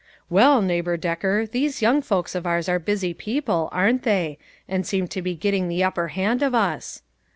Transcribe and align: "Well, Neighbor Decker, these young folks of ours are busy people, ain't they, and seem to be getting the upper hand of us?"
"Well, 0.31 0.63
Neighbor 0.63 0.97
Decker, 0.97 1.45
these 1.45 1.83
young 1.83 2.01
folks 2.01 2.33
of 2.33 2.47
ours 2.47 2.67
are 2.67 2.79
busy 2.79 3.13
people, 3.13 3.69
ain't 3.71 4.01
they, 4.01 4.39
and 4.67 4.83
seem 4.83 5.07
to 5.09 5.21
be 5.21 5.35
getting 5.35 5.67
the 5.67 5.83
upper 5.83 6.07
hand 6.07 6.41
of 6.41 6.55
us?" 6.55 7.03